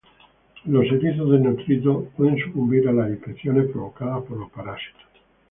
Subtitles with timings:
[0.65, 4.97] Los erizos desnutridos pueden sucumbir a las infecciones provocadas por los parásitos.